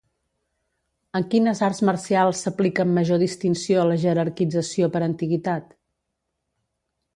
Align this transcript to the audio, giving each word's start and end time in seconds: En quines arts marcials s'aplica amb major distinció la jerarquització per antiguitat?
En 1.19 1.25
quines 1.33 1.61
arts 1.67 1.81
marcials 1.89 2.41
s'aplica 2.47 2.85
amb 2.87 2.97
major 3.01 3.21
distinció 3.25 3.85
la 3.91 4.01
jerarquització 4.07 4.91
per 4.97 5.05
antiguitat? 5.11 5.73